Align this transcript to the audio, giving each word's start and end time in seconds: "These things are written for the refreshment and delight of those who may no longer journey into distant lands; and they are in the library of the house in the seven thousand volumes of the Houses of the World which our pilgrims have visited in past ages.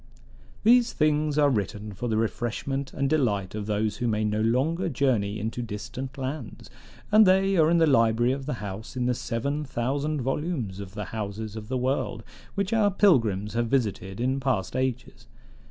"These 0.63 0.93
things 0.93 1.37
are 1.37 1.51
written 1.51 1.93
for 1.93 2.07
the 2.07 2.17
refreshment 2.17 2.91
and 2.91 3.07
delight 3.07 3.53
of 3.53 3.67
those 3.67 3.97
who 3.97 4.07
may 4.07 4.23
no 4.23 4.41
longer 4.41 4.89
journey 4.89 5.39
into 5.39 5.61
distant 5.61 6.17
lands; 6.17 6.71
and 7.11 7.23
they 7.27 7.55
are 7.55 7.69
in 7.69 7.77
the 7.77 7.85
library 7.85 8.31
of 8.31 8.47
the 8.47 8.55
house 8.65 8.97
in 8.97 9.05
the 9.05 9.13
seven 9.13 9.63
thousand 9.63 10.19
volumes 10.21 10.79
of 10.79 10.95
the 10.95 11.05
Houses 11.13 11.55
of 11.55 11.67
the 11.67 11.77
World 11.77 12.23
which 12.55 12.73
our 12.73 12.89
pilgrims 12.89 13.53
have 13.53 13.67
visited 13.67 14.19
in 14.19 14.39
past 14.39 14.75
ages. 14.75 15.27